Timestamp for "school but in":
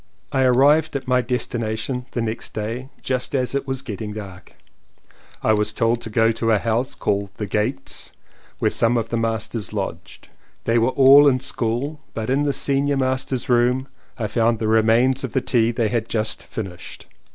11.39-12.41